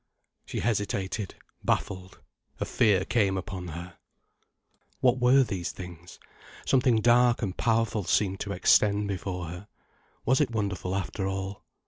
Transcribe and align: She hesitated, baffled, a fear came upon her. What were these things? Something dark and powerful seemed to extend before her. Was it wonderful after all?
She 0.47 0.61
hesitated, 0.61 1.35
baffled, 1.63 2.21
a 2.59 2.65
fear 2.65 3.05
came 3.05 3.37
upon 3.37 3.67
her. 3.67 3.99
What 4.99 5.19
were 5.19 5.43
these 5.43 5.71
things? 5.71 6.17
Something 6.65 7.01
dark 7.01 7.43
and 7.43 7.55
powerful 7.55 8.05
seemed 8.05 8.39
to 8.39 8.51
extend 8.51 9.07
before 9.07 9.45
her. 9.49 9.67
Was 10.25 10.41
it 10.41 10.49
wonderful 10.49 10.95
after 10.95 11.27
all? 11.27 11.63